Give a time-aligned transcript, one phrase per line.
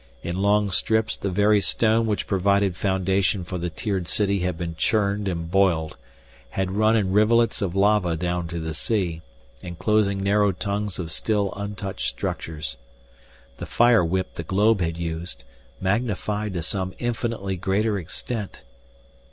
[0.23, 4.73] In long strips the very stone which provided foundation for the tiered city had been
[4.75, 5.95] churned and boiled,
[6.49, 9.21] had run in rivulets of lava down to the sea,
[9.61, 12.77] enclosing narrow tongues of still untouched structures.
[13.57, 15.43] The fire whip the globe had used,
[15.79, 18.63] magnified to some infinitely greater extent